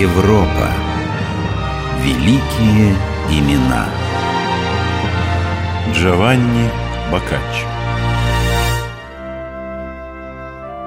Европа. 0.00 0.70
Великие 2.02 2.94
имена. 3.28 3.84
Джованни 5.92 6.70
Боккаччо 7.12 7.66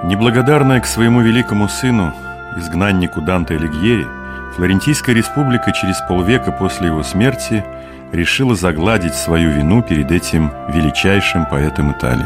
Неблагодарная 0.06 0.80
к 0.80 0.88
своему 0.88 1.22
великому 1.22 1.68
сыну, 1.70 2.12
изгнаннику 2.58 3.22
Данте 3.22 3.58
Алигьери, 3.58 4.08
Флорентийская 4.56 5.14
республика 5.14 5.72
через 5.74 5.98
полвека 6.08 6.52
после 6.52 6.88
его 6.88 7.04
смерти 7.04 7.64
решила 8.12 8.56
загладить 8.56 9.14
свою 9.14 9.52
вину 9.52 9.84
перед 9.84 10.12
этим 10.12 10.52
величайшим 10.70 11.46
поэтом 11.46 11.92
Италии. 11.92 12.26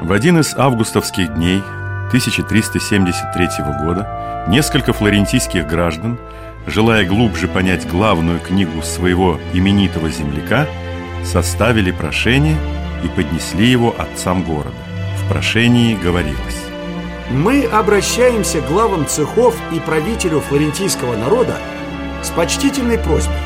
В 0.00 0.10
один 0.10 0.38
из 0.38 0.56
августовских 0.56 1.34
дней 1.34 1.62
1373 2.14 3.48
года 3.82 4.44
несколько 4.46 4.92
флорентийских 4.92 5.66
граждан, 5.66 6.16
желая 6.64 7.04
глубже 7.04 7.48
понять 7.48 7.88
главную 7.88 8.38
книгу 8.38 8.82
своего 8.82 9.40
именитого 9.52 10.08
земляка, 10.10 10.68
составили 11.24 11.90
прошение 11.90 12.56
и 13.02 13.08
поднесли 13.08 13.66
его 13.66 13.92
отцам 13.98 14.44
города. 14.44 14.76
В 15.24 15.28
прошении 15.28 15.96
говорилось 15.96 16.62
мы 17.30 17.64
обращаемся 17.64 18.60
к 18.60 18.68
главам 18.68 19.08
цехов 19.08 19.56
и 19.72 19.80
правителю 19.80 20.38
флорентийского 20.40 21.16
народа 21.16 21.56
с 22.22 22.28
почтительной 22.28 22.98
просьбой 22.98 23.40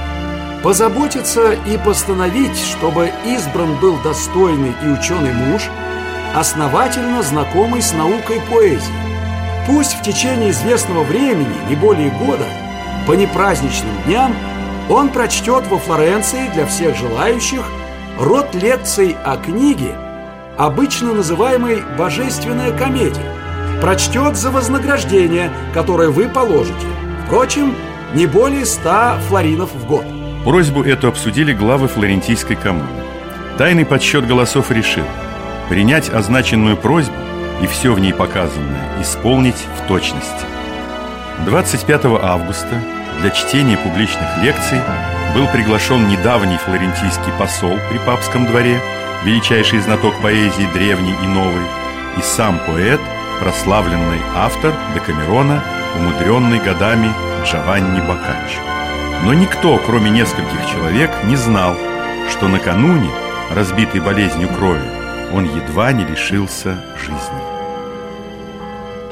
позаботиться 0.62 1.52
и 1.52 1.78
постановить, 1.78 2.58
чтобы 2.58 3.12
избран 3.24 3.76
был 3.80 3.96
достойный 4.02 4.74
и 4.84 4.88
ученый 4.88 5.32
муж, 5.32 5.70
основательно 6.34 7.22
знакомый 7.22 7.82
с 7.82 7.92
наукой 7.92 8.40
поэзии. 8.50 8.92
Пусть 9.66 9.94
в 9.94 10.02
течение 10.02 10.50
известного 10.50 11.02
времени, 11.04 11.54
не 11.68 11.76
более 11.76 12.10
года, 12.10 12.46
по 13.06 13.12
непраздничным 13.12 14.02
дням, 14.06 14.34
он 14.88 15.10
прочтет 15.10 15.66
во 15.68 15.78
Флоренции 15.78 16.50
для 16.54 16.66
всех 16.66 16.96
желающих 16.96 17.62
род 18.18 18.54
лекций 18.54 19.16
о 19.24 19.36
книге, 19.36 19.94
обычно 20.56 21.12
называемой 21.12 21.82
«Божественная 21.98 22.72
комедия», 22.72 23.32
прочтет 23.82 24.36
за 24.36 24.50
вознаграждение, 24.50 25.50
которое 25.74 26.08
вы 26.08 26.28
положите. 26.28 26.86
Впрочем, 27.26 27.74
не 28.14 28.26
более 28.26 28.64
ста 28.64 29.18
флоринов 29.28 29.74
в 29.74 29.86
год. 29.86 30.04
Просьбу 30.44 30.82
эту 30.82 31.08
обсудили 31.08 31.52
главы 31.52 31.88
флорентийской 31.88 32.56
коммуны. 32.56 32.88
Тайный 33.58 33.84
подсчет 33.84 34.26
голосов 34.26 34.70
решил 34.70 35.04
принять 35.68 36.08
означенную 36.10 36.76
просьбу 36.76 37.16
и 37.62 37.66
все 37.66 37.92
в 37.92 38.00
ней 38.00 38.12
показанное 38.12 39.00
исполнить 39.00 39.66
в 39.78 39.86
точности. 39.86 40.46
25 41.44 42.04
августа 42.22 42.82
для 43.20 43.30
чтения 43.30 43.76
публичных 43.76 44.26
лекций 44.42 44.80
был 45.34 45.46
приглашен 45.48 46.08
недавний 46.08 46.56
флорентийский 46.56 47.32
посол 47.38 47.76
при 47.90 47.98
папском 47.98 48.46
дворе, 48.46 48.80
величайший 49.24 49.80
знаток 49.80 50.14
поэзии 50.20 50.68
древней 50.72 51.14
и 51.22 51.26
новой, 51.26 51.64
и 52.16 52.22
сам 52.22 52.58
поэт– 52.66 53.00
прославленный 53.40 54.20
автор 54.34 54.74
Декамерона, 54.94 55.62
умудренный 55.96 56.58
годами 56.58 57.12
Джованни 57.44 58.00
Боккаччо. 58.00 58.60
Но 59.24 59.34
никто, 59.34 59.78
кроме 59.78 60.10
нескольких 60.10 60.66
человек, 60.70 61.10
не 61.24 61.36
знал, 61.36 61.76
что 62.30 62.48
накануне, 62.48 63.10
разбитый 63.54 64.00
болезнью 64.00 64.48
крови, 64.48 64.97
он 65.32 65.44
едва 65.44 65.92
не 65.92 66.04
лишился 66.04 66.84
жизни. 66.96 67.58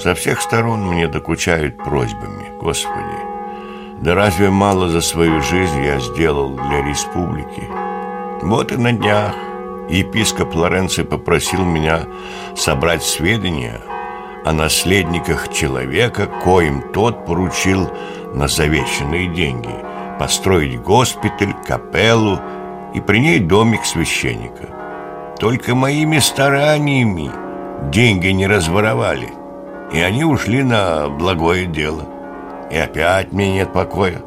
Со 0.00 0.14
всех 0.14 0.40
сторон 0.40 0.86
мне 0.86 1.08
докучают 1.08 1.76
просьбами, 1.76 2.50
Господи. 2.60 3.18
Да 4.00 4.14
разве 4.14 4.50
мало 4.50 4.88
за 4.88 5.00
свою 5.00 5.40
жизнь 5.42 5.82
я 5.82 5.98
сделал 6.00 6.50
для 6.54 6.82
республики? 6.82 7.64
Вот 8.42 8.72
и 8.72 8.76
на 8.76 8.92
днях 8.92 9.34
епископ 9.88 10.54
Лоренци 10.54 11.02
попросил 11.04 11.64
меня 11.64 12.02
собрать 12.54 13.02
сведения 13.02 13.80
о 14.44 14.52
наследниках 14.52 15.52
человека, 15.52 16.26
коим 16.26 16.82
тот 16.92 17.24
поручил 17.26 17.90
на 18.34 18.48
завещанные 18.48 19.28
деньги 19.28 19.74
построить 20.18 20.80
госпиталь, 20.80 21.54
капеллу 21.66 22.40
и 22.94 23.00
при 23.00 23.18
ней 23.18 23.38
домик 23.38 23.84
священника. 23.84 24.75
Только 25.38 25.74
моими 25.74 26.18
стараниями 26.18 27.30
деньги 27.90 28.28
не 28.28 28.46
разворовали, 28.46 29.28
и 29.92 30.00
они 30.00 30.24
ушли 30.24 30.62
на 30.62 31.08
благое 31.08 31.66
дело. 31.66 32.08
И 32.70 32.76
опять 32.76 33.32
мне 33.32 33.52
нет 33.52 33.72
покоя. 33.72 34.22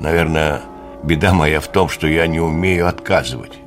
Наверное, 0.00 0.62
беда 1.02 1.34
моя 1.34 1.60
в 1.60 1.68
том, 1.68 1.90
что 1.90 2.06
я 2.06 2.26
не 2.26 2.40
умею 2.40 2.88
отказывать. 2.88 3.58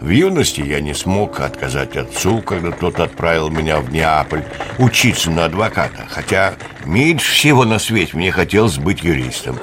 В 0.00 0.08
юности 0.08 0.62
я 0.62 0.80
не 0.80 0.94
смог 0.94 1.40
отказать 1.40 1.96
отцу, 1.96 2.40
когда 2.40 2.70
тот 2.70 2.98
отправил 2.98 3.50
меня 3.50 3.80
в 3.80 3.92
Неаполь 3.92 4.44
учиться 4.78 5.30
на 5.30 5.46
адвоката, 5.46 6.06
хотя 6.08 6.54
меньше 6.86 7.30
всего 7.30 7.64
на 7.64 7.78
свете 7.78 8.16
мне 8.16 8.30
хотелось 8.30 8.78
быть 8.78 9.02
юристом. 9.02 9.58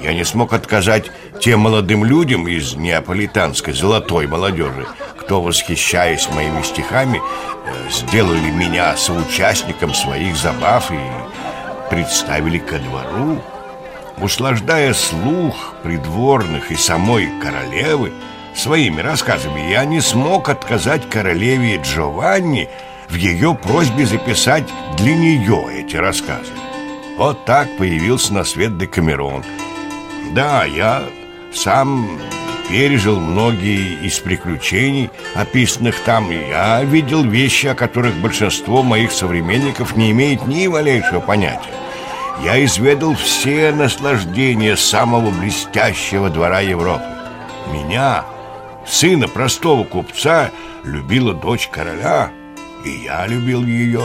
Я 0.00 0.14
не 0.14 0.24
смог 0.24 0.52
отказать 0.54 1.10
тем 1.42 1.60
молодым 1.60 2.04
людям 2.04 2.46
из 2.46 2.76
неаполитанской 2.76 3.74
золотой 3.74 4.28
молодежи, 4.28 4.86
кто, 5.16 5.42
восхищаясь 5.42 6.28
моими 6.30 6.62
стихами, 6.62 7.18
э, 7.18 7.90
сделали 7.90 8.50
меня 8.50 8.96
соучастником 8.96 9.92
своих 9.92 10.36
забав 10.36 10.92
и 10.92 11.90
представили 11.90 12.58
ко 12.58 12.78
двору. 12.78 13.42
Услаждая 14.18 14.94
слух 14.94 15.74
придворных 15.82 16.70
и 16.70 16.76
самой 16.76 17.28
королевы, 17.42 18.12
Своими 18.54 19.00
рассказами 19.00 19.70
я 19.70 19.84
не 19.86 20.00
смог 20.00 20.48
отказать 20.48 21.08
королеве 21.08 21.80
Джованни 21.82 22.68
в 23.08 23.14
ее 23.14 23.54
просьбе 23.54 24.04
записать 24.04 24.68
для 24.98 25.16
нее 25.16 25.64
эти 25.72 25.96
рассказы. 25.96 26.52
Вот 27.16 27.46
так 27.46 27.74
появился 27.78 28.34
на 28.34 28.44
свет 28.44 28.76
Декамерон. 28.76 29.42
Да, 30.34 30.64
я 30.64 31.02
сам 31.54 32.18
пережил 32.68 33.20
многие 33.20 34.06
из 34.06 34.18
приключений, 34.18 35.10
описанных 35.34 36.00
там, 36.00 36.30
я 36.30 36.82
видел 36.84 37.22
вещи, 37.24 37.66
о 37.66 37.74
которых 37.74 38.14
большинство 38.16 38.82
моих 38.82 39.12
современников 39.12 39.96
не 39.96 40.10
имеет 40.10 40.46
ни 40.46 40.66
малейшего 40.66 41.20
понятия. 41.20 41.74
Я 42.44 42.64
изведал 42.64 43.14
все 43.14 43.72
наслаждения 43.72 44.76
самого 44.76 45.30
блестящего 45.30 46.30
двора 46.30 46.60
Европы. 46.60 47.04
Меня 47.72 48.24
Сына 48.86 49.28
простого 49.28 49.84
купца 49.84 50.50
любила 50.84 51.34
дочь 51.34 51.68
короля, 51.68 52.30
и 52.84 52.90
я 52.90 53.26
любил 53.26 53.64
ее. 53.64 54.02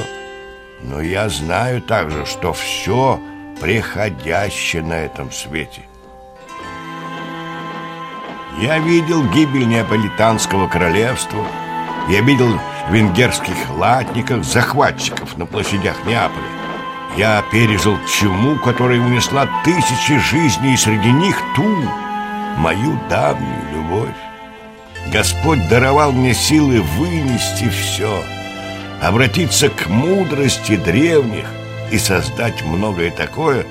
Но 0.81 1.01
я 1.01 1.29
знаю 1.29 1.81
также, 1.81 2.25
что 2.25 2.53
все 2.53 3.19
приходящее 3.59 4.83
на 4.83 4.93
этом 4.93 5.31
свете. 5.31 5.81
Я 8.59 8.79
видел 8.79 9.23
гибель 9.29 9.67
Неаполитанского 9.67 10.67
королевства, 10.67 11.45
я 12.09 12.21
видел 12.21 12.59
венгерских 12.89 13.55
латников, 13.77 14.45
захватчиков 14.45 15.37
на 15.37 15.45
площадях 15.45 16.03
Неаполя. 16.05 16.43
Я 17.17 17.43
пережил 17.51 17.99
чуму, 18.07 18.57
которая 18.57 18.99
унесла 18.99 19.47
тысячи 19.63 20.17
жизней, 20.17 20.73
и 20.73 20.77
среди 20.77 21.11
них 21.11 21.39
ту, 21.55 21.67
мою 22.57 22.99
давнюю 23.09 23.61
любовь. 23.73 24.15
Господь 25.11 25.67
даровал 25.69 26.11
мне 26.11 26.33
силы 26.33 26.81
вынести 26.81 27.69
все, 27.69 28.23
обратиться 29.03 29.69
к 29.69 29.85
мудрости 29.87 30.77
древних 30.77 31.45
и 31.91 31.99
создать 31.99 32.63
многое 32.63 33.11
такое, 33.11 33.67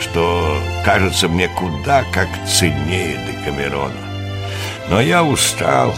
что 0.00 0.58
кажется 0.82 1.28
мне 1.28 1.48
куда 1.48 2.04
как 2.12 2.28
ценнее 2.48 3.18
Декамерона. 3.26 4.09
Но 4.90 5.00
я 5.00 5.24
устал, 5.24 5.94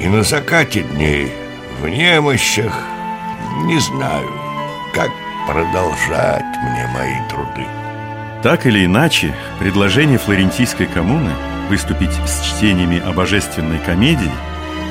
и 0.00 0.08
на 0.08 0.24
закате 0.24 0.82
дней 0.82 1.32
в 1.80 1.86
немощах 1.86 2.74
не 3.66 3.78
знаю, 3.78 4.28
как 4.94 5.10
продолжать 5.46 6.44
мне 6.62 6.86
мои 6.88 7.28
труды. 7.28 7.66
Так 8.42 8.66
или 8.66 8.86
иначе, 8.86 9.34
предложение 9.58 10.18
флорентийской 10.18 10.86
коммуны– 10.86 11.30
выступить 11.70 12.10
с 12.26 12.42
чтениями 12.42 12.98
о 12.98 13.12
божественной 13.12 13.78
комедии 13.78 14.32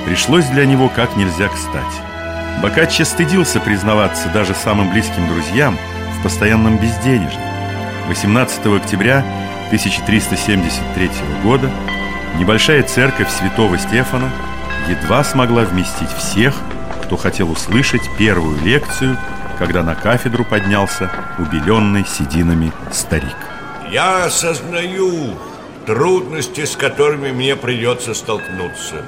пришлось 0.06 0.46
для 0.46 0.66
него 0.66 0.88
как 0.88 1.18
нельзя 1.18 1.50
кстати. 1.50 2.62
Боккаччо 2.64 3.04
стыдился 3.04 3.60
признаваться 3.60 4.30
даже 4.30 4.54
самым 4.56 4.90
близким 4.90 5.28
друзьям 5.28 5.78
в 6.18 6.24
постоянном 6.24 6.78
безденежье. 6.78 7.40
18 8.08 8.66
октября 8.68 9.26
1373 9.68 11.10
года 11.44 11.70
небольшая 12.40 12.84
церковь 12.84 13.30
святого 13.30 13.78
Стефана 13.78 14.32
едва 14.88 15.24
смогла 15.24 15.64
вместить 15.64 16.12
всех, 16.18 16.56
кто 17.04 17.18
хотел 17.18 17.52
услышать 17.52 18.02
первую 18.18 18.60
лекцию, 18.62 19.18
когда 19.58 19.84
на 19.84 19.94
кафедру 19.94 20.46
поднялся 20.46 21.12
убеленный 21.38 22.06
сединами 22.08 22.72
старик. 22.92 23.36
Я 23.92 24.26
осознаю 24.26 25.38
трудности, 25.86 26.64
с 26.66 26.78
которыми 26.78 27.32
мне 27.32 27.56
придется 27.58 28.14
столкнуться. 28.14 29.06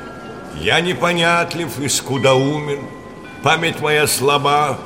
Я 0.60 0.82
непонятлив 0.82 1.80
и 1.80 1.88
скудоумен, 1.88 2.82
память 3.44 3.80
моя 3.80 4.08
слаба. 4.08 4.78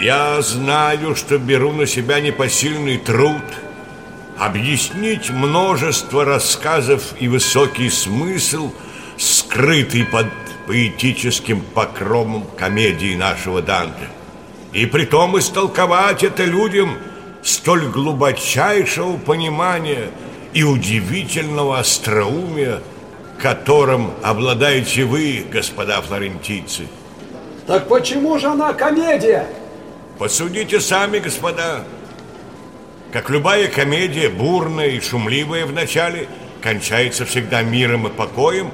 Я 0.00 0.40
знаю, 0.42 1.16
что 1.16 1.38
беру 1.38 1.72
на 1.72 1.86
себя 1.86 2.20
непосильный 2.20 2.98
труд 2.98 3.42
объяснить 4.38 5.30
множество 5.30 6.24
рассказов 6.24 7.14
и 7.20 7.28
высокий 7.28 7.90
смысл, 7.90 8.72
скрытый 9.16 10.04
под 10.04 10.26
поэтическим 10.66 11.60
покромом 11.60 12.46
комедии 12.56 13.14
нашего 13.14 13.62
Данте. 13.62 14.08
И 14.72 14.86
притом 14.86 15.38
истолковать 15.38 16.24
это 16.24 16.44
людям 16.44 16.98
столь 17.42 17.86
глубочайшего 17.88 19.16
понимания– 19.16 20.10
и 20.54 20.62
удивительного 20.62 21.80
остроумия, 21.80 22.80
которым 23.38 24.12
обладаете 24.22 25.04
вы, 25.04 25.44
господа 25.50 26.00
флорентийцы. 26.00 26.86
Так 27.66 27.88
почему 27.88 28.38
же 28.38 28.46
она 28.46 28.72
комедия? 28.72 29.48
Посудите 30.18 30.80
сами, 30.80 31.18
господа. 31.18 31.80
Как 33.14 33.30
любая 33.30 33.68
комедия, 33.68 34.28
бурная 34.28 34.88
и 34.88 34.98
шумливая 34.98 35.66
в 35.66 35.72
начале, 35.72 36.26
кончается 36.60 37.24
всегда 37.24 37.62
миром 37.62 38.08
и 38.08 38.10
покоем, 38.10 38.72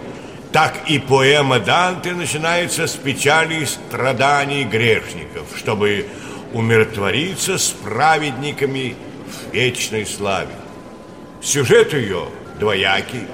так 0.50 0.88
и 0.88 0.98
поэма 0.98 1.58
Данте 1.60 2.14
начинается 2.14 2.86
с 2.86 2.94
печали 2.94 3.56
и 3.56 3.66
страданий 3.66 4.64
грешников, 4.64 5.46
чтобы 5.58 6.06
умиротвориться 6.54 7.58
с 7.58 7.68
праведниками 7.68 8.96
в 9.26 9.52
вечной 9.52 10.06
славе. 10.06 10.54
Сюжет 11.42 11.92
ее 11.92 12.24
двоякий, 12.58 13.26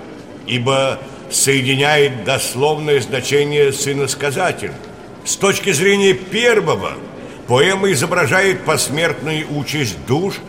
ибо 0.48 0.98
соединяет 1.30 2.24
дословное 2.24 3.00
значение 3.00 3.72
с 3.72 3.86
иносказателем. 3.86 4.74
С 5.24 5.36
точки 5.36 5.70
зрения 5.70 6.14
первого, 6.14 6.94
поэма 7.46 7.92
изображает 7.92 8.64
посмертную 8.64 9.46
участь 9.56 10.04
душ, 10.08 10.40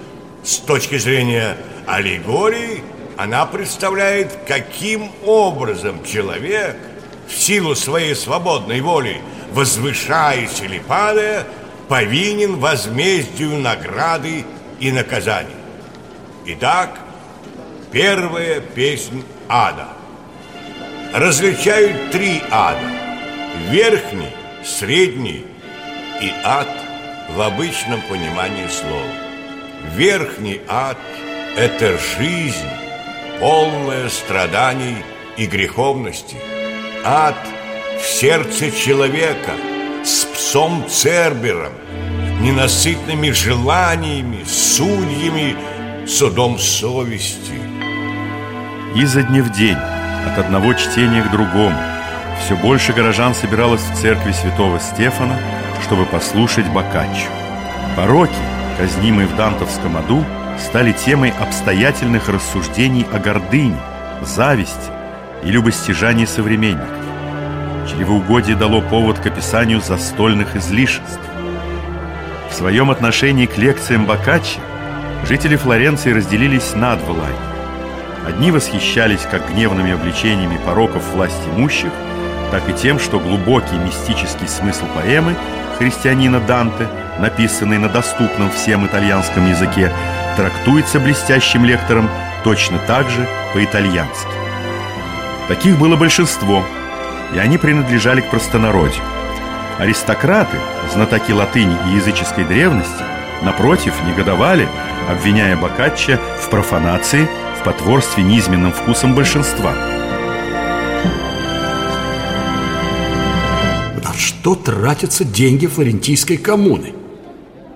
с 0.47 0.59
точки 0.59 0.97
зрения 0.97 1.57
аллегории, 1.85 2.81
она 3.17 3.45
представляет, 3.45 4.31
каким 4.47 5.11
образом 5.25 6.05
человек 6.05 6.77
в 7.27 7.33
силу 7.33 7.75
своей 7.75 8.15
свободной 8.15 8.79
воли, 8.79 9.21
возвышаясь 9.51 10.61
или 10.61 10.79
падая, 10.79 11.45
повинен 11.89 12.57
возмездию 12.59 13.57
награды 13.57 14.45
и 14.79 14.91
наказаний. 14.91 15.49
Итак, 16.45 16.97
Первая 17.91 18.61
песнь 18.61 19.23
ада. 19.49 19.87
Различают 21.13 22.11
три 22.11 22.41
ада. 22.51 22.91
Верхний, 23.69 24.33
средний 24.63 25.45
и 26.21 26.31
ад 26.43 26.67
в 27.29 27.41
обычном 27.41 28.01
понимании 28.01 28.67
слова. 28.67 29.26
Верхний 29.95 30.61
ад– 30.67 30.97
это 31.57 31.97
жизнь, 31.97 32.69
полная 33.39 34.09
страданий 34.09 34.97
и 35.37 35.45
греховности. 35.45 36.37
Ад 37.03 37.37
в 37.99 38.05
сердце 38.05 38.71
человека 38.71 39.53
с 40.03 40.25
псом 40.25 40.85
Цербером, 40.89 41.73
ненасытными 42.41 43.31
желаниями, 43.31 44.43
судьями, 44.45 45.55
судом 46.07 46.59
совести– 46.59 47.53
изо 48.95 49.21
дня 49.21 49.43
в 49.43 49.51
день, 49.51 49.77
от 50.25 50.39
одного 50.39 50.73
чтения 50.73 51.21
к 51.21 51.29
другому, 51.29 51.77
все 52.39 52.55
больше 52.55 52.93
горожан 52.93 53.35
собиралось 53.35 53.81
в 53.81 53.95
церкви 53.95 54.31
святого 54.31 54.79
Стефана, 54.79 55.37
чтобы 55.83 56.05
послушать 56.05 56.65
Боккаччо. 56.69 57.29
Пороки, 57.95 58.33
казнимые 58.77 59.27
в 59.27 59.35
дантовском 59.35 59.97
аду, 59.97 60.23
стали 60.59 60.91
темой 60.91 61.33
обстоятельных 61.39 62.29
рассуждений 62.29 63.05
о 63.11 63.19
гордыне, 63.19 63.77
зависти 64.21 64.91
и 65.43 65.49
любостяжании 65.49 66.25
современников. 66.25 66.87
Чревоугодие 67.89 68.55
дало 68.55 68.81
повод 68.81 69.19
к 69.19 69.25
описанию 69.25 69.81
застольных 69.81 70.55
излишеств. 70.55 71.19
В 72.49 72.53
своем 72.53 72.91
отношении 72.91 73.45
к 73.45 73.57
лекциям 73.57 74.05
Боккаччо 74.05 74.59
жители 75.27 75.55
Флоренции 75.55 76.11
разделились 76.11 76.73
на 76.75 76.95
два 76.95 77.13
лагеря. 77.13 77.37
Одни 78.27 78.51
восхищались 78.51 79.21
как 79.21 79.49
гневными 79.51 79.93
обличениями 79.93 80.59
пороков 80.65 81.03
власть 81.13 81.41
имущих, 81.55 81.91
так 82.51 82.67
и 82.69 82.73
тем, 82.73 82.99
что 82.99 83.19
глубокий 83.19 83.75
мистический 83.77 84.47
смысл 84.47 84.85
поэмы 84.95 85.35
христианина 85.77 86.39
Данте, 86.39 86.87
написанный 87.19 87.77
на 87.77 87.89
доступном 87.89 88.51
всем 88.51 88.85
итальянском 88.85 89.49
языке, 89.49 89.91
трактуется 90.35 90.99
блестящим 90.99 91.65
лектором 91.65 92.09
точно 92.43 92.79
так 92.79 93.09
же 93.09 93.27
по-итальянски. 93.53 94.31
Таких 95.47 95.77
было 95.77 95.95
большинство, 95.95 96.63
и 97.33 97.39
они 97.39 97.57
принадлежали 97.57 98.21
к 98.21 98.29
простонародью. 98.29 99.03
Аристократы, 99.79 100.57
знатоки 100.93 101.31
латыни 101.31 101.75
и 101.87 101.95
языческой 101.95 102.45
древности, 102.45 103.03
напротив, 103.43 103.93
негодовали, 104.05 104.67
обвиняя 105.09 105.55
Боккаччо 105.55 106.17
в 106.41 106.49
профанации– 106.49 107.27
в 107.59 107.63
потворстве 107.63 108.23
низменным 108.23 108.71
вкусом 108.71 109.15
большинства. 109.15 109.73
На 114.03 114.13
что 114.13 114.55
тратятся 114.55 115.23
деньги 115.25 115.67
флорентийской 115.67 116.37
коммуны? 116.37 116.93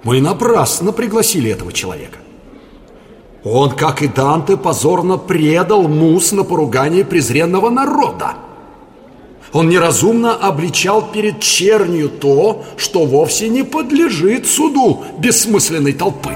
Мы 0.03 0.19
напрасно 0.19 0.91
пригласили 0.91 1.51
этого 1.51 1.71
человека. 1.71 2.17
Он, 3.43 3.71
как 3.71 4.01
и 4.01 4.07
Данте, 4.07 4.57
позорно 4.57 5.17
предал 5.17 5.87
мус 5.87 6.31
на 6.31 6.43
поругание 6.43 7.03
презренного 7.03 7.69
народа. 7.69 8.33
Он 9.53 9.67
неразумно 9.67 10.33
обличал 10.33 11.01
перед 11.01 11.39
чернью 11.39 12.09
то, 12.09 12.63
что 12.77 13.05
вовсе 13.05 13.49
не 13.49 13.63
подлежит 13.63 14.47
суду 14.47 15.03
бессмысленной 15.17 15.93
толпы. 15.93 16.31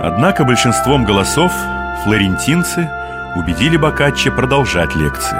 Однако 0.00 0.44
большинством 0.44 1.04
голосов 1.04 1.52
флорентинцы 2.04 2.90
убедили 3.36 3.76
Боккаччо 3.76 4.30
продолжать 4.32 4.94
лекции. 4.96 5.38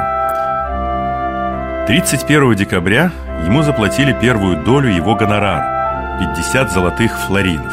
31 1.87 2.55
декабря 2.55 3.13
ему 3.45 3.63
заплатили 3.63 4.17
первую 4.19 4.63
долю 4.65 4.89
его 4.89 5.15
гонорара– 5.15 5.73
50 6.19 6.71
золотых 6.71 7.19
флоринов. 7.27 7.73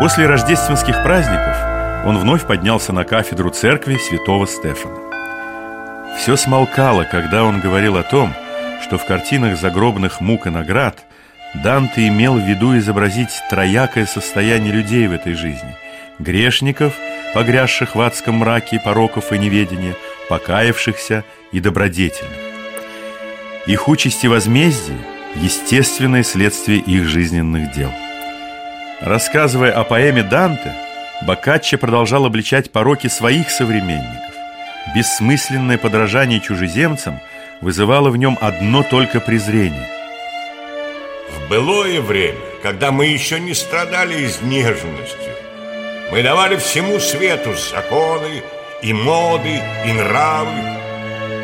После 0.00 0.26
рождественских 0.26 1.02
праздников 1.02 1.56
он 2.04 2.18
вновь 2.18 2.46
поднялся 2.46 2.92
на 2.92 3.04
кафедру 3.04 3.50
церкви 3.50 3.96
святого 3.96 4.46
Стефана. 4.46 4.98
Все 6.18 6.36
смолкало, 6.36 7.04
когда 7.04 7.44
он 7.44 7.60
говорил 7.60 7.96
о 7.96 8.02
том, 8.02 8.32
что 8.82 8.98
в 8.98 9.06
картинах 9.06 9.58
загробных 9.58 10.20
мук 10.20 10.46
и 10.46 10.50
наград– 10.50 11.04
Данте 11.54 12.08
имел 12.08 12.34
в 12.34 12.42
виду 12.42 12.76
изобразить 12.76 13.30
троякое 13.48 14.06
состояние 14.06 14.72
людей 14.72 15.06
в 15.06 15.12
этой 15.12 15.34
жизни– 15.34 15.76
грешников, 16.18 16.94
погрязших 17.32 17.94
в 17.94 18.00
адском 18.00 18.36
мраке 18.36 18.80
пороков 18.80 19.32
и 19.32 19.38
неведения, 19.38 19.94
покаявшихся 20.28 21.24
и 21.52 21.60
добродетельных. 21.60 22.38
Их 23.66 23.88
участь 23.88 24.24
и 24.24 24.28
возмездие– 24.28 24.98
естественное 25.36 26.22
следствие 26.22 26.78
их 26.78 27.04
жизненных 27.06 27.72
дел. 27.72 27.90
Рассказывая 29.00 29.72
о 29.72 29.84
поэме 29.84 30.22
Данте, 30.22 30.72
Боккаччо 31.26 31.78
продолжал 31.78 32.26
обличать 32.26 32.70
пороки 32.70 33.08
своих 33.08 33.50
современников. 33.50 34.34
Бессмысленное 34.94 35.78
подражание 35.78 36.40
чужеземцам 36.40 37.20
вызывало 37.60 38.10
в 38.10 38.16
нем 38.16 38.38
одно 38.40 38.82
только 38.82 39.20
презрение– 39.20 39.88
в 41.34 41.48
былое 41.48 42.00
время, 42.00 42.38
когда 42.62 42.92
мы 42.92 43.06
еще 43.06 43.40
не 43.40 43.54
страдали 43.54 44.24
изнеженностью, 44.24 45.32
мы 46.10 46.22
давали 46.22 46.56
всему 46.56 47.00
свету 47.00 47.54
законы 47.54 48.42
и 48.82 48.92
моды, 48.92 49.60
и 49.84 49.92
нравы. 49.92 50.78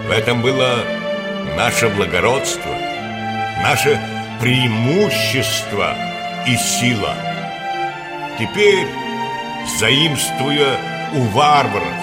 В 0.06 0.10
этом 0.10 0.42
было 0.42 0.84
наше 1.56 1.88
благородство, 1.88 2.70
наше 3.62 4.00
преимущество 4.40 5.94
и 6.46 6.56
сила. 6.56 7.14
Теперь, 8.38 8.86
заимствуя 9.78 10.78
у 11.14 11.22
варваров, 11.34 12.00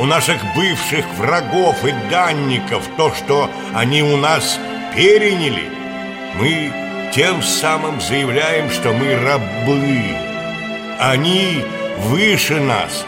у 0.00 0.06
наших 0.06 0.42
бывших 0.56 1.06
врагов 1.18 1.84
и 1.84 1.92
данников 2.10 2.82
то, 2.96 3.12
что 3.14 3.50
они 3.74 4.02
у 4.02 4.16
нас 4.16 4.58
переняли, 4.94 5.70
мы 6.36 6.72
тем 7.14 7.42
самым 7.42 8.00
заявляем, 8.00 8.70
что 8.70 8.92
мы 8.92 9.14
рабы, 9.16 10.16
Они 10.98 11.64
выше 11.98 12.60
нас 12.60 13.04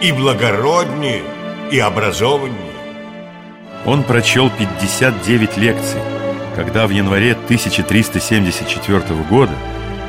и 0.00 0.10
благороднее, 0.12 1.22
и 1.70 1.78
образованнее. 1.78 2.74
Он 3.86 4.02
прочел 4.02 4.50
59 4.50 5.56
лекций, 5.56 6.00
когда 6.54 6.86
в 6.86 6.90
январе 6.90 7.32
1374 7.32 9.00
года 9.28 9.54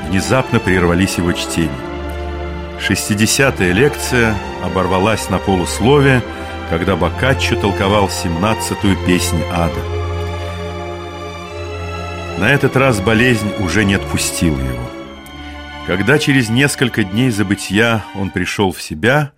внезапно 0.10 0.60
прервались 0.60 1.18
его 1.18 1.32
чтения. 1.34 1.72
60-я 2.80 3.72
лекция 3.72 4.36
оборвалась 4.64 5.30
на 5.30 5.40
полусловие, 5.40 6.22
когда 6.70 6.96
Боккаччо 6.96 7.56
толковал 7.56 8.08
17-ю 8.08 8.96
песнь 9.06 9.42
ада. 9.52 9.80
На 12.38 12.52
этот 12.52 12.76
раз 12.76 13.00
болезнь 13.00 13.52
уже 13.60 13.86
не 13.86 13.96
отпустила 13.96 14.60
его. 14.60 14.90
Когда 15.88 16.20
через 16.20 16.50
несколько 16.50 17.04
дней 17.04 17.30
забытия 17.30 18.04
он 18.16 18.30
пришел 18.30 18.72
в 18.72 18.82
себя, 18.82 19.32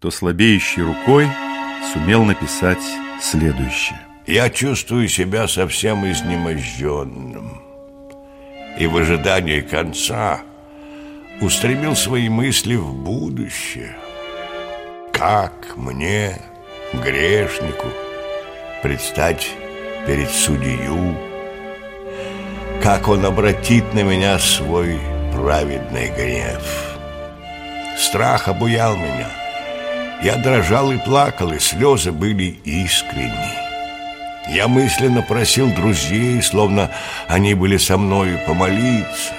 то 0.00 0.10
слабеющей 0.10 0.82
рукой 0.82 1.28
сумел 1.92 2.24
написать 2.24 2.82
следующее. 3.20 4.00
Я 4.26 4.50
чувствую 4.50 5.08
себя 5.08 5.48
совсем 5.48 6.08
изнеможденным 6.10 7.60
и 8.78 8.86
в 8.86 8.96
ожидании 8.96 9.60
конца 9.60 10.40
устремил 11.40 11.96
свои 11.96 12.28
мысли 12.28 12.76
в 12.76 12.94
будущее. 12.94 13.96
Как 15.12 15.76
мне, 15.76 16.38
грешнику, 16.92 17.88
предстать 18.82 19.50
перед 20.06 20.30
судью? 20.30 21.16
Как 22.80 23.08
он 23.08 23.24
обратит 23.26 23.92
на 23.92 24.02
меня 24.04 24.38
свой 24.38 25.00
праведный 25.32 26.10
гнев? 26.10 26.96
Страх 27.98 28.48
обуял 28.48 28.96
меня. 28.96 29.30
Я 30.22 30.36
дрожал 30.36 30.92
и 30.92 30.98
плакал, 30.98 31.52
и 31.52 31.58
слезы 31.58 32.12
были 32.12 32.60
искренни. 32.64 33.61
Я 34.48 34.68
мысленно 34.68 35.22
просил 35.22 35.70
друзей, 35.72 36.42
словно 36.42 36.90
они 37.28 37.54
были 37.54 37.76
со 37.76 37.96
мною, 37.96 38.40
помолиться, 38.46 39.32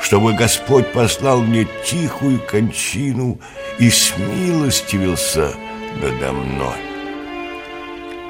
чтобы 0.00 0.32
Господь 0.32 0.92
послал 0.92 1.42
мне 1.42 1.66
тихую 1.84 2.40
кончину 2.40 3.38
и 3.78 3.90
смилостивился 3.90 5.52
надо 6.00 6.32
мной. 6.32 6.76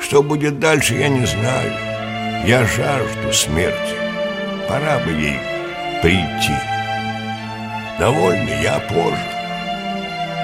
Что 0.00 0.22
будет 0.22 0.58
дальше, 0.58 0.94
я 0.94 1.08
не 1.08 1.24
знаю. 1.26 1.72
Я 2.46 2.64
жажду 2.64 3.32
смерти. 3.32 3.94
Пора 4.68 4.98
бы 5.00 5.10
ей 5.10 5.38
прийти. 6.02 6.54
Довольно 7.98 8.50
я 8.62 8.78
позже. 8.88 9.16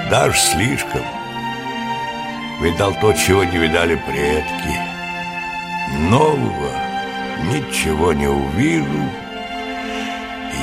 Даже 0.09 0.37
слишком. 0.37 1.03
Видал 2.61 2.93
то, 2.99 3.13
чего 3.13 3.43
не 3.43 3.57
видали 3.57 3.95
предки. 3.95 4.92
Нового 5.99 6.71
ничего 7.51 8.13
не 8.13 8.27
увижу, 8.27 9.09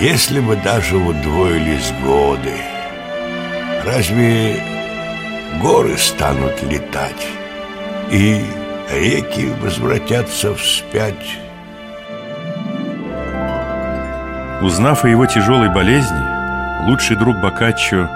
если 0.01 0.41
бы 0.41 0.57
даже 0.57 0.97
удвоились 0.97 1.93
годы. 2.05 2.55
Разве 3.85 4.63
горы 5.63 5.97
станут 5.97 6.63
летать 6.63 7.27
и 8.11 8.45
реки 8.93 9.53
возвратятся 9.63 10.55
вспять? 10.55 11.39
Узнав 14.63 15.05
о 15.05 15.09
его 15.09 15.27
тяжелой 15.27 15.71
болезни, 15.71 16.87
лучший 16.87 17.17
друг 17.17 17.37
Боккаччо, 17.41 18.11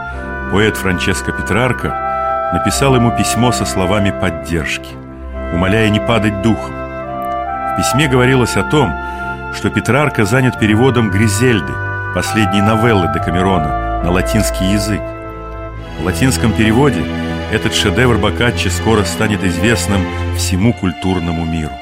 поэт 0.51 0.77
Франческо 0.77 1.33
Петрарко, 1.33 2.51
написал 2.53 2.95
ему 2.97 3.17
письмо 3.17 3.51
со 3.53 3.65
словами 3.65 4.11
поддержки, 4.11 4.91
умоляя 5.53 5.89
не 5.89 6.01
падать 6.01 6.43
духом. 6.43 6.84
В 7.75 7.77
письме 7.77 8.07
говорилось 8.07 8.57
о 8.57 8.63
том, 8.63 8.95
что 9.53 9.69
Петрарка 9.69 10.25
занят 10.25 10.61
переводом 10.61 11.11
«Гризельды», 11.11 11.73
последней 12.15 12.63
новеллы 12.63 13.13
Декамерона, 13.13 14.01
на 14.05 14.13
латинский 14.13 14.75
язык. 14.75 15.01
В 15.99 16.05
латинском 16.05 16.53
переводе 16.53 17.03
этот 17.51 17.75
шедевр 17.75 18.19
Боккаччи 18.19 18.69
скоро 18.69 19.03
станет 19.03 19.43
известным 19.43 20.07
всему 20.37 20.73
культурному 20.73 21.45
миру. 21.45 21.73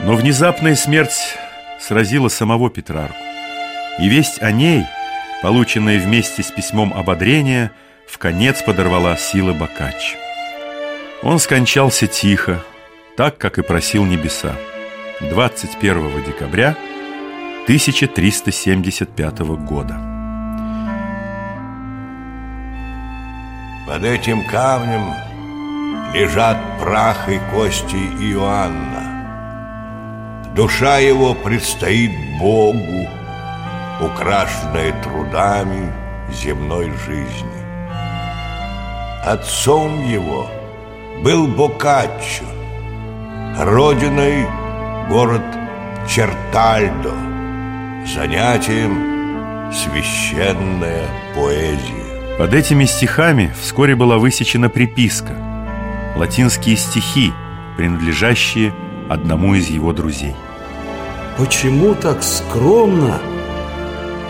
Но 0.00 0.16
внезапная 0.16 0.74
смерть 0.74 1.36
сразила 1.78 2.28
самого 2.28 2.70
Петрарку. 2.70 3.14
И 3.98 4.08
весть 4.08 4.40
о 4.40 4.52
ней, 4.52 4.86
полученная 5.42 6.00
вместе 6.00 6.42
с 6.42 6.50
письмом 6.50 6.94
ободрения, 6.94 7.72
в 8.08 8.16
конец 8.16 8.62
подорвала 8.62 9.18
силы 9.18 9.52
Боккаччо. 9.52 10.16
Он 11.22 11.38
скончался 11.38 12.06
тихо, 12.06 12.62
так, 13.16 13.38
как 13.38 13.58
и 13.58 13.62
просил 13.62 14.04
небеса, 14.04 14.54
21 15.20 16.24
декабря 16.24 16.76
1375 17.64 19.38
года. 19.64 20.00
Под 23.86 24.04
этим 24.04 24.44
камнем 24.46 25.12
лежат 26.14 26.56
прах 26.80 27.28
и 27.28 27.38
кости 27.52 27.96
Иоанна. 27.96 29.10
Душа 30.54 30.98
его 30.98 31.34
предстоит 31.34 32.10
Богу, 32.38 33.08
украшенная 34.00 34.92
трудами 35.02 35.92
земной 36.32 36.90
жизни. 37.06 37.62
Отцом 39.24 40.04
его 40.08 40.50
был 41.22 41.46
Боккаччо, 41.46 42.44
родиной 43.64 44.46
город 45.08 45.42
Чертальдо, 46.08 47.12
занятием 48.06 49.70
священная 49.72 51.06
поэзия. 51.34 52.36
Под 52.38 52.54
этими 52.54 52.84
стихами 52.84 53.52
вскоре 53.60 53.94
была 53.94 54.18
высечена 54.18 54.68
приписка 54.68 55.34
Латинские 56.16 56.76
стихи, 56.76 57.32
принадлежащие 57.76 58.74
одному 59.08 59.54
из 59.54 59.68
его 59.68 59.92
друзей 59.92 60.34
Почему 61.38 61.94
так 61.94 62.22
скромно 62.22 63.18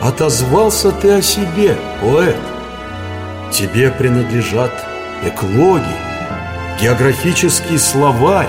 отозвался 0.01 0.93
ты 0.93 1.11
о 1.11 1.23
себе, 1.23 1.77
поэт? 2.01 2.37
Тебе 3.51 3.91
принадлежат 3.91 4.73
эклоги, 5.25 5.83
географический 6.81 7.79
словарь, 7.79 8.49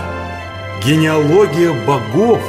генеалогия 0.86 1.74
богов. 1.86 2.42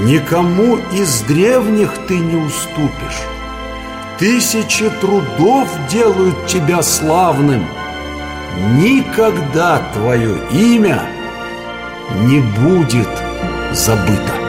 Никому 0.00 0.78
из 0.92 1.20
древних 1.22 1.92
ты 2.08 2.18
не 2.18 2.36
уступишь. 2.36 3.22
Тысячи 4.18 4.88
трудов 5.00 5.68
делают 5.88 6.46
тебя 6.46 6.82
славным. 6.82 7.66
Никогда 8.76 9.82
твое 9.92 10.36
имя 10.52 11.02
не 12.22 12.40
будет 12.40 13.08
забыто. 13.72 14.43